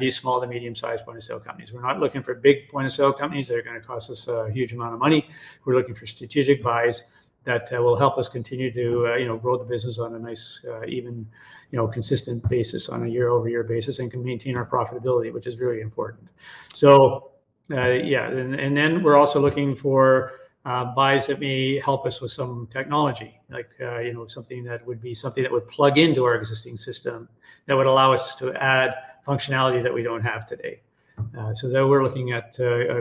these 0.01 0.17
small 0.17 0.41
to 0.41 0.47
medium-sized 0.49 1.05
point-of-sale 1.05 1.41
companies. 1.41 1.73
We're 1.73 1.83
not 1.83 2.01
looking 2.01 2.25
for 2.25 2.35
big 2.35 2.69
point-of-sale 2.69 3.13
companies 3.13 3.47
that 3.47 3.57
are 3.57 3.63
going 3.63 3.81
to 3.81 3.87
cost 3.87 4.11
us 4.11 4.27
a 4.27 4.51
huge 4.51 4.73
amount 4.73 4.95
of 4.95 4.99
money. 4.99 5.29
We're 5.65 5.77
looking 5.77 5.95
for 5.95 6.07
strategic 6.07 6.61
buys 6.65 7.05
that 7.45 7.73
uh, 7.73 7.81
will 7.81 7.97
help 7.97 8.19
us 8.19 8.29
continue 8.29 8.73
to, 8.73 9.13
uh, 9.13 9.17
you 9.17 9.27
know, 9.27 9.37
grow 9.37 9.57
the 9.57 9.65
business 9.65 9.99
on 9.99 10.15
a 10.17 10.19
nice, 10.19 10.61
even, 10.89 11.25
you 11.71 11.79
know, 11.79 11.87
consistent 11.87 12.47
basis 12.49 12.89
on 12.89 13.05
a 13.05 13.09
year-over-year 13.09 13.63
basis 13.63 14.01
and 14.01 14.11
can 14.11 14.25
maintain 14.25 14.57
our 14.57 14.67
profitability, 14.67 15.33
which 15.33 15.47
is 15.47 15.59
really 15.61 15.81
important. 15.81 16.29
So, 16.75 17.28
Uh, 17.71 17.91
yeah. 17.91 18.29
And 18.29 18.77
then 18.77 19.03
we're 19.03 19.17
also 19.17 19.41
looking 19.41 19.77
for 19.77 20.33
uh, 20.65 20.95
buys 20.95 21.27
that 21.27 21.41
may 21.41 21.79
help 21.79 22.07
us 22.07 22.21
with 22.21 22.33
some 22.33 22.69
technology, 22.73 23.35
like, 23.51 23.69
uh, 23.81 23.99
you 24.01 24.13
know, 24.13 24.27
something 24.27 24.65
that 24.65 24.87
would 24.87 25.01
be 25.03 25.15
something 25.15 25.43
that 25.43 25.53
would 25.53 25.69
plug 25.69 25.99
into 25.99 26.25
our 26.25 26.35
existing 26.35 26.77
system 26.77 27.29
that 27.67 27.75
would 27.75 27.87
allow 27.87 28.13
us 28.13 28.35
to 28.37 28.53
add 28.55 28.95
functionality 29.27 29.83
that 29.83 29.93
we 29.93 30.03
don't 30.03 30.23
have 30.23 30.47
today. 30.47 30.81
So 31.55 31.69
that 31.69 31.87
we're 31.87 32.05
looking 32.05 32.31
at 32.31 32.57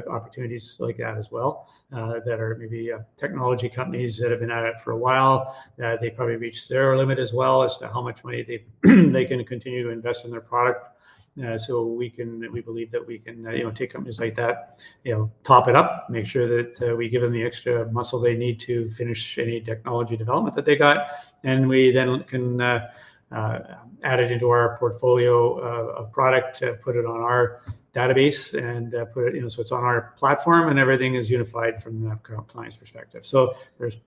opportunities 0.09 0.77
like 0.79 0.97
that 0.97 1.17
as 1.17 1.27
well 1.29 1.69
that 1.91 2.39
are 2.39 2.57
maybe 2.59 2.91
technology 3.17 3.69
companies 3.69 4.17
that 4.17 4.31
have 4.31 4.39
been 4.39 4.51
at 4.51 4.65
it 4.65 4.75
for 4.83 4.91
a 4.91 4.97
while. 4.97 5.55
They 5.77 6.09
probably 6.09 6.35
reached 6.35 6.67
their 6.67 6.97
limit 6.97 7.19
as 7.19 7.31
well 7.31 7.63
as 7.63 7.77
to 7.77 7.87
how 7.87 8.01
much 8.01 8.23
money 8.23 8.43
they 8.43 9.25
can 9.25 9.45
continue 9.45 9.83
to 9.83 9.89
invest 9.89 10.25
in 10.25 10.31
their 10.31 10.41
product. 10.41 10.96
Uh, 11.45 11.57
so 11.57 11.85
we 11.85 12.09
can, 12.09 12.51
we 12.51 12.61
believe 12.61 12.91
that 12.91 13.05
we 13.05 13.19
can, 13.19 13.45
uh, 13.45 13.51
you 13.51 13.63
know, 13.63 13.69
take 13.69 13.93
companies 13.93 14.19
like 14.19 14.35
that, 14.35 14.79
you 15.03 15.13
know, 15.13 15.31
top 15.43 15.67
it 15.67 15.75
up, 15.75 16.09
make 16.09 16.25
sure 16.25 16.47
that 16.47 16.91
uh, 16.91 16.95
we 16.95 17.09
give 17.09 17.21
them 17.21 17.31
the 17.31 17.43
extra 17.43 17.89
muscle 17.91 18.19
they 18.19 18.35
need 18.35 18.59
to 18.59 18.89
finish 18.97 19.37
any 19.37 19.61
technology 19.61 20.17
development 20.17 20.55
that 20.55 20.65
they 20.65 20.75
got, 20.75 21.09
and 21.43 21.67
we 21.67 21.91
then 21.91 22.23
can 22.23 22.59
uh, 22.59 22.89
uh, 23.31 23.59
add 24.03 24.19
it 24.19 24.31
into 24.31 24.49
our 24.49 24.77
portfolio 24.79 25.59
uh, 25.59 25.99
of 25.99 26.11
product, 26.11 26.63
put 26.81 26.95
it 26.95 27.05
on 27.05 27.21
our 27.21 27.61
database, 27.93 28.53
and 28.53 28.91
put 29.13 29.27
it, 29.27 29.35
you 29.35 29.41
know, 29.41 29.49
so 29.49 29.61
it's 29.61 29.71
on 29.71 29.83
our 29.83 30.13
platform, 30.17 30.69
and 30.69 30.79
everything 30.79 31.15
is 31.15 31.29
unified 31.29 31.83
from 31.83 32.03
the 32.03 32.15
client's 32.47 32.77
perspective. 32.77 33.25
So 33.27 33.55
there's 33.77 33.97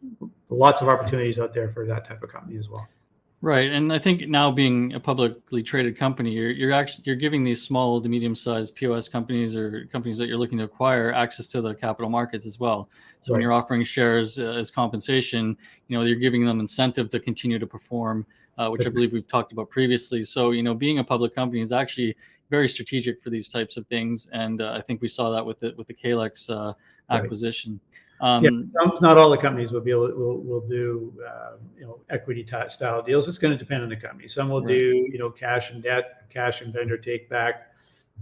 lots 0.49 0.80
of 0.80 0.88
opportunities 0.88 1.38
out 1.38 1.54
there 1.54 1.70
for 1.70 1.87
that 1.87 2.08
type 2.08 2.22
of 2.25 2.30
company 2.30 2.58
as 2.58 2.68
well. 2.68 2.88
Right, 3.42 3.73
and 3.73 3.90
I 3.90 3.99
think 3.99 4.28
now 4.28 4.50
being 4.50 4.92
a 4.92 5.00
publicly 5.00 5.62
traded 5.62 5.99
company, 5.99 6.30
you're 6.30 6.50
you're 6.50 6.73
actually 6.73 7.04
you're 7.06 7.16
giving 7.16 7.42
these 7.42 7.62
small 7.62 7.99
to 7.99 8.06
medium-sized 8.06 8.75
POS 8.75 9.09
companies 9.09 9.56
or 9.56 9.87
companies 9.90 10.18
that 10.18 10.26
you're 10.26 10.37
looking 10.37 10.59
to 10.59 10.64
acquire 10.64 11.11
access 11.11 11.47
to 11.49 11.62
the 11.62 11.75
capital 11.75 12.11
markets 12.11 12.44
as 12.44 12.61
well. 12.61 12.90
So 13.23 13.32
right. 13.32 13.37
when 13.37 13.42
you're 13.42 13.54
offering 13.54 13.82
shares 13.82 14.38
uh, 14.38 14.50
as 14.50 14.70
compensation, 14.70 15.56
you 15.88 15.97
know 15.97 16.04
you're 16.04 16.18
giving 16.18 16.44
them 16.44 16.61
incentive 16.61 17.11
to 17.12 17.18
continue 17.18 17.59
to 17.59 17.66
perform, 17.66 18.26
uh, 18.59 18.68
which 18.68 18.85
I 18.87 18.90
believe 18.90 19.14
we've 19.14 19.26
talked 19.26 19.52
about 19.52 19.70
previously. 19.70 20.23
So 20.23 20.50
you 20.50 20.62
know 20.62 20.75
being 20.75 20.99
a 20.99 21.04
public 21.04 21.35
company 21.35 21.62
is 21.62 21.73
actually 21.73 22.14
very 22.50 22.68
strategic 22.68 23.23
for 23.23 23.30
these 23.30 23.49
types 23.49 23.78
of 23.78 23.87
things, 23.87 24.28
and 24.35 24.61
uh, 24.61 24.73
I 24.73 24.82
think 24.82 25.00
we 25.00 25.09
saw 25.09 25.30
that 25.30 25.47
with 25.47 25.61
the 25.61 25.73
with 25.78 25.87
the 25.87 25.94
Kalex 25.94 26.50
uh, 26.50 26.75
acquisition. 27.09 27.73
Right. 27.73 28.00
Um, 28.21 28.45
yeah, 28.45 28.50
not 29.00 29.17
all 29.17 29.31
the 29.31 29.39
companies 29.39 29.73
will 29.73 29.81
be 29.81 29.91
able 29.91 30.09
will 30.12 30.39
will 30.39 30.61
do 30.61 31.12
uh, 31.27 31.53
you 31.79 31.87
know 31.87 32.00
equity 32.11 32.47
style 32.69 33.03
deals. 33.03 33.27
It's 33.29 33.39
going 33.39 33.53
to 33.53 33.59
depend 33.59 33.83
on 33.83 33.89
the 33.89 33.97
company. 33.97 34.29
Some 34.29 34.50
will 34.50 34.61
right. 34.61 34.69
do 34.69 35.09
you 35.11 35.19
know 35.19 35.31
cash 35.31 35.71
and 35.71 35.83
debt, 35.83 36.25
cash 36.29 36.61
and 36.61 36.73
vendor 36.73 36.99
take 36.99 37.31
back. 37.31 37.69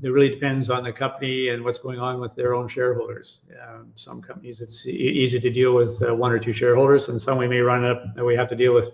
It 0.00 0.10
really 0.10 0.28
depends 0.28 0.70
on 0.70 0.84
the 0.84 0.92
company 0.92 1.48
and 1.48 1.64
what's 1.64 1.80
going 1.80 1.98
on 1.98 2.20
with 2.20 2.36
their 2.36 2.54
own 2.54 2.68
shareholders. 2.68 3.38
Um, 3.60 3.92
some 3.96 4.22
companies 4.22 4.60
it's 4.60 4.86
e- 4.86 4.90
easy 4.92 5.40
to 5.40 5.50
deal 5.50 5.74
with 5.74 6.00
uh, 6.00 6.14
one 6.14 6.30
or 6.30 6.38
two 6.38 6.52
shareholders, 6.52 7.08
and 7.08 7.20
some 7.20 7.36
we 7.36 7.48
may 7.48 7.58
run 7.58 7.84
up 7.84 8.14
that 8.14 8.24
we 8.24 8.36
have 8.36 8.48
to 8.50 8.56
deal 8.56 8.74
with 8.74 8.92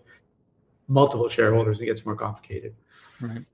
multiple 0.88 1.28
shareholders. 1.28 1.82
It 1.82 1.86
gets 1.86 2.06
more 2.06 2.16
complicated. 2.16 2.74
Right. 3.20 3.44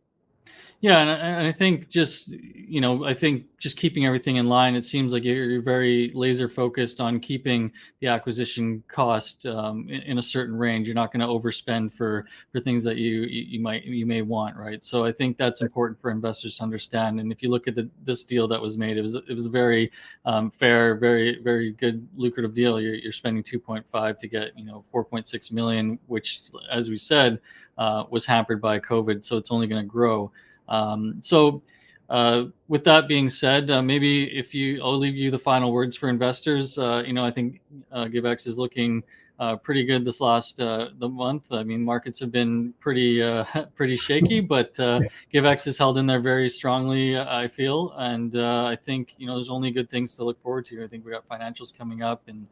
Yeah, 0.83 1.01
and 1.01 1.47
I, 1.47 1.53
think 1.53 1.91
just 1.91 2.29
you 2.29 2.81
know, 2.81 3.05
I 3.05 3.13
think 3.13 3.45
just 3.59 3.77
keeping 3.77 4.07
everything 4.07 4.37
in 4.37 4.47
line. 4.47 4.75
It 4.75 4.87
seems 4.87 5.13
like 5.13 5.25
you're, 5.25 5.45
you're 5.45 5.61
very 5.61 6.11
laser 6.15 6.49
focused 6.49 7.03
on 7.03 7.21
keeping 7.21 7.71
the 8.01 8.07
acquisition 8.07 8.83
cost 8.89 9.45
um, 9.45 9.87
in, 9.91 10.01
in, 10.01 10.19
a 10.19 10.23
certain 10.23 10.57
range. 10.57 10.89
You're 10.89 10.95
not 10.95 11.13
going 11.13 11.21
to 11.21 11.27
overspend 11.27 11.93
for 11.93 12.25
for 12.51 12.61
things 12.61 12.83
that 12.85 12.97
you 12.97 13.25
you 13.25 13.61
might 13.61 13.85
you 13.85 14.07
may 14.07 14.23
want, 14.23 14.57
right? 14.57 14.83
So 14.83 15.05
I 15.05 15.13
think 15.13 15.37
that's 15.37 15.61
important 15.61 16.01
for 16.01 16.11
investors 16.11 16.57
to 16.57 16.63
understand. 16.63 17.21
And 17.21 17.31
if 17.31 17.43
you 17.43 17.51
look 17.51 17.69
at 17.69 17.75
the 17.75 17.91
this 18.07 18.25
deal 18.25 18.49
that 18.49 18.59
was 18.59 18.79
made, 18.79 18.97
it 18.97 19.03
was 19.03 19.17
it 19.17 19.35
was 19.35 19.45
a 19.45 19.51
very 19.51 19.93
um, 20.25 20.51
fair, 20.51 20.95
very 20.95 21.43
very 21.43 21.73
good 21.73 22.09
lucrative 22.17 22.55
deal. 22.55 22.81
You're, 22.81 22.95
you're 22.95 23.13
spending 23.13 23.43
2.5 23.43 24.19
to 24.19 24.29
get 24.29 24.59
you 24.59 24.65
know 24.65 24.83
4.6 24.91 25.53
million, 25.53 25.99
which 26.07 26.41
as 26.73 26.89
we 26.89 26.97
said 26.97 27.39
uh, 27.77 28.05
was 28.09 28.25
hampered 28.25 28.63
by 28.63 28.81
COVID, 28.81 29.27
so 29.27 29.37
it's 29.37 29.51
only 29.51 29.67
going 29.67 29.83
to 29.83 29.87
grow. 29.87 30.33
Um, 30.71 31.19
so, 31.23 31.63
uh, 32.11 32.47
with 32.67 32.83
that 32.85 33.07
being 33.07 33.31
said, 33.31 33.71
uh, 33.71 33.81
maybe 33.81 34.25
if 34.37 34.53
you, 34.53 34.83
I'll 34.83 34.99
leave 34.99 35.15
you 35.15 35.31
the 35.31 35.39
final 35.39 35.73
words 35.73 35.97
for 35.97 36.09
investors. 36.09 36.77
Uh, 36.77 37.05
you 37.07 37.13
know, 37.13 37.25
I 37.25 37.31
think 37.31 37.61
uh, 37.93 38.07
GiveX 38.07 38.49
is 38.49 38.59
looking 38.59 39.05
uh, 39.39 39.57
pretty 39.57 39.85
good 39.85 40.05
this 40.05 40.21
last 40.21 40.61
uh, 40.61 40.89
the 40.99 41.09
month. 41.09 41.45
I 41.53 41.63
mean, 41.63 41.85
markets 41.85 42.19
have 42.19 42.33
been 42.33 42.75
pretty 42.81 43.21
pretty 43.77 43.97
shaky, 43.97 44.41
but 44.41 44.75
GiveX 44.75 45.69
is 45.69 45.79
held 45.79 45.99
in 45.99 46.07
there 46.07 46.21
very 46.21 46.49
strongly. 46.49 47.17
I 47.17 47.47
feel, 47.47 47.95
and 47.97 48.37
I 48.37 48.75
think 48.75 49.15
you 49.17 49.29
know 49.29 49.37
there's 49.37 49.51
only 49.51 49.71
good 49.71 49.89
things 49.89 50.17
to 50.17 50.25
look 50.25 50.43
forward 50.43 50.67
to. 50.67 50.85
I 50.85 50.89
think 50.89 51.05
we 51.05 51.13
got 51.13 51.29
financials 51.29 51.77
coming 51.77 52.03
up 52.03 52.23
and. 52.27 52.47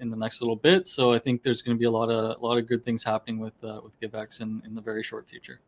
in 0.00 0.08
the 0.08 0.16
next 0.16 0.40
little 0.40 0.56
bit, 0.56 0.88
so 0.88 1.12
I 1.12 1.18
think 1.18 1.42
there's 1.42 1.60
going 1.60 1.76
to 1.76 1.78
be 1.78 1.84
a 1.84 1.90
lot 1.90 2.08
of 2.08 2.40
a 2.40 2.46
lot 2.46 2.56
of 2.56 2.66
good 2.66 2.82
things 2.86 3.04
happening 3.04 3.38
with 3.38 3.58
with 3.62 3.92
GiveX 4.00 4.40
in, 4.40 4.62
in 4.64 4.74
the 4.74 4.80
very 4.80 5.02
short 5.02 5.28
future 5.28 5.60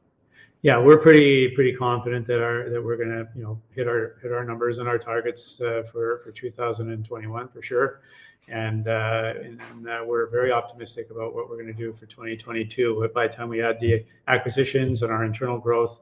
yeah, 0.65 0.79
we're 0.79 0.97
pretty 0.97 1.49
pretty 1.49 1.75
confident 1.75 2.27
that 2.27 2.43
our 2.43 2.71
that 2.71 2.83
we're 2.83 2.97
gonna 2.97 3.29
you 3.37 3.43
know 3.43 3.61
hit 3.75 3.87
our 3.87 4.17
hit 4.23 4.33
our 4.33 4.47
numbers 4.47 4.79
and 4.79 4.89
our 4.89 4.97
targets 4.97 5.61
uh, 5.61 5.83
for 5.93 6.23
for 6.25 6.33
2021 6.33 7.49
for 7.49 7.61
sure, 7.61 8.01
and 8.49 8.89
uh, 8.89 9.35
and, 9.43 9.61
uh, 9.87 10.01
we're 10.07 10.27
very 10.31 10.51
optimistic 10.51 11.11
about 11.11 11.35
what 11.35 11.51
we're 11.51 11.63
to 11.63 11.75
do 11.75 11.93
for 11.93 12.07
2022. 12.07 12.97
But 12.99 13.13
by 13.13 13.29
the 13.29 13.35
time 13.35 13.51
we 13.51 13.61
add 13.61 13.79
the 13.79 14.07
acquisitions 14.27 15.03
and 15.03 15.13
our 15.13 15.25
internal 15.25 15.59
growth, 15.59 15.99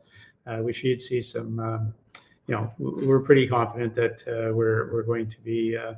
uh, 0.46 0.58
we 0.62 0.72
should 0.72 1.02
see 1.02 1.20
some. 1.20 1.58
Um, 1.58 1.94
you 2.46 2.54
know, 2.54 2.72
we're 2.78 3.20
pretty 3.20 3.48
confident 3.48 3.96
that 3.96 4.22
uh, 4.28 4.54
we're 4.54 4.92
we're 4.92 5.02
going 5.02 5.28
to 5.28 5.40
be 5.40 5.76
uh, 5.76 5.94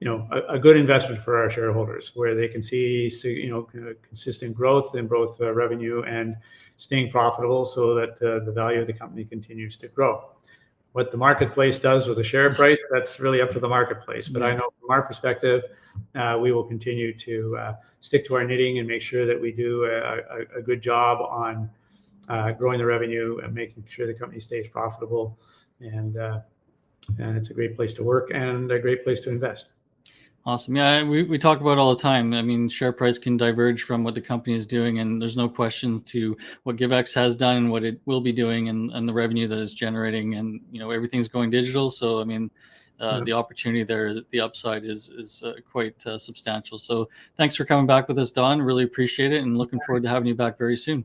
you 0.00 0.06
know 0.06 0.28
a, 0.30 0.56
a, 0.56 0.58
good 0.58 0.76
investment 0.76 1.24
for 1.24 1.42
our 1.42 1.50
shareholders, 1.50 2.12
where 2.14 2.34
they 2.34 2.48
can 2.48 2.62
see 2.62 3.10
you 3.24 3.48
know 3.48 3.66
consistent 4.06 4.54
growth 4.54 4.96
in 4.96 5.06
both 5.06 5.40
revenue 5.40 6.02
and 6.02 6.36
staying 6.76 7.10
profitable 7.10 7.64
so 7.64 7.94
that 7.94 8.10
uh, 8.22 8.44
the 8.44 8.52
value 8.52 8.80
of 8.80 8.86
the 8.86 8.92
company 8.92 9.24
continues 9.24 9.76
to 9.76 9.88
grow. 9.88 10.30
What 10.92 11.10
the 11.10 11.16
marketplace 11.16 11.78
does 11.78 12.06
with 12.06 12.18
the 12.18 12.24
share 12.24 12.54
price, 12.60 12.82
that's 12.90 13.20
really 13.20 13.40
up 13.40 13.52
to 13.52 13.60
the 13.60 13.68
marketplace. 13.68 14.28
But 14.28 14.42
I 14.42 14.54
know 14.54 14.70
from 14.80 14.90
our 14.90 15.02
perspective, 15.02 15.62
uh, 16.14 16.38
we 16.40 16.52
will 16.52 16.64
continue 16.64 17.16
to 17.18 17.56
uh, 17.56 17.74
stick 18.00 18.26
to 18.26 18.34
our 18.34 18.44
knitting 18.44 18.78
and 18.78 18.88
make 18.88 19.02
sure 19.02 19.26
that 19.26 19.40
we 19.40 19.52
do 19.52 19.84
a, 19.84 19.98
a, 19.98 20.58
a 20.58 20.62
good 20.62 20.82
job 20.82 21.20
on 21.20 21.70
uh, 22.28 22.52
growing 22.52 22.78
the 22.78 22.86
revenue 22.86 23.38
and 23.42 23.54
making 23.54 23.84
sure 23.88 24.06
the 24.06 24.14
company 24.14 24.40
stays 24.40 24.66
profitable. 24.68 25.38
And, 25.80 26.16
uh, 26.16 26.40
and 27.18 27.36
it's 27.36 27.50
a 27.50 27.54
great 27.54 27.76
place 27.76 27.92
to 27.94 28.02
work 28.02 28.30
and 28.32 28.70
a 28.70 28.78
great 28.78 29.04
place 29.04 29.20
to 29.20 29.30
invest. 29.30 29.66
Awesome. 30.44 30.74
Yeah, 30.74 31.04
we, 31.04 31.22
we 31.22 31.38
talk 31.38 31.60
about 31.60 31.78
all 31.78 31.94
the 31.94 32.02
time. 32.02 32.34
I 32.34 32.42
mean, 32.42 32.68
share 32.68 32.92
price 32.92 33.16
can 33.16 33.36
diverge 33.36 33.84
from 33.84 34.02
what 34.02 34.14
the 34.14 34.20
company 34.20 34.56
is 34.56 34.66
doing, 34.66 34.98
and 34.98 35.22
there's 35.22 35.36
no 35.36 35.48
question 35.48 36.02
to 36.06 36.36
what 36.64 36.76
GiveX 36.76 37.14
has 37.14 37.36
done 37.36 37.56
and 37.58 37.70
what 37.70 37.84
it 37.84 38.00
will 38.06 38.20
be 38.20 38.32
doing, 38.32 38.68
and, 38.68 38.90
and 38.90 39.08
the 39.08 39.12
revenue 39.12 39.46
that 39.46 39.58
it's 39.58 39.72
generating, 39.72 40.34
and 40.34 40.60
you 40.72 40.80
know 40.80 40.90
everything's 40.90 41.28
going 41.28 41.50
digital. 41.50 41.90
So 41.90 42.20
I 42.20 42.24
mean, 42.24 42.50
uh, 43.00 43.18
yeah. 43.18 43.24
the 43.24 43.32
opportunity 43.34 43.84
there, 43.84 44.14
the 44.32 44.40
upside 44.40 44.84
is 44.84 45.10
is 45.10 45.44
uh, 45.44 45.52
quite 45.70 45.94
uh, 46.06 46.18
substantial. 46.18 46.76
So 46.76 47.08
thanks 47.36 47.54
for 47.54 47.64
coming 47.64 47.86
back 47.86 48.08
with 48.08 48.18
us, 48.18 48.32
Don. 48.32 48.60
Really 48.60 48.82
appreciate 48.82 49.32
it, 49.32 49.42
and 49.42 49.56
looking 49.56 49.78
forward 49.86 50.02
to 50.02 50.08
having 50.08 50.26
you 50.26 50.34
back 50.34 50.58
very 50.58 50.76
soon. 50.76 51.04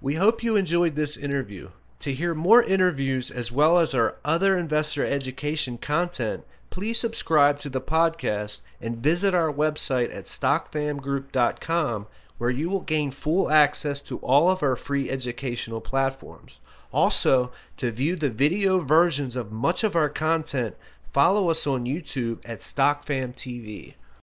We 0.00 0.16
hope 0.16 0.42
you 0.42 0.56
enjoyed 0.56 0.96
this 0.96 1.16
interview. 1.16 1.70
To 2.00 2.12
hear 2.12 2.34
more 2.34 2.62
interviews 2.62 3.30
as 3.30 3.52
well 3.52 3.78
as 3.78 3.94
our 3.94 4.16
other 4.24 4.58
investor 4.58 5.06
education 5.06 5.78
content 5.78 6.44
please 6.76 7.00
subscribe 7.00 7.58
to 7.58 7.70
the 7.70 7.80
podcast 7.80 8.60
and 8.82 8.98
visit 8.98 9.32
our 9.32 9.50
website 9.50 10.14
at 10.14 10.26
stockfamgroup.com 10.26 12.06
where 12.36 12.50
you 12.50 12.68
will 12.68 12.82
gain 12.82 13.10
full 13.10 13.50
access 13.50 14.02
to 14.02 14.18
all 14.18 14.50
of 14.50 14.62
our 14.62 14.76
free 14.76 15.08
educational 15.08 15.80
platforms. 15.80 16.58
Also, 16.92 17.50
to 17.78 17.90
view 17.90 18.14
the 18.14 18.28
video 18.28 18.78
versions 18.78 19.36
of 19.36 19.50
much 19.50 19.84
of 19.84 19.96
our 19.96 20.10
content, 20.10 20.76
follow 21.14 21.48
us 21.48 21.66
on 21.66 21.86
YouTube 21.86 22.40
at 22.44 22.58
StockFam 22.58 23.34
TV. 23.34 23.94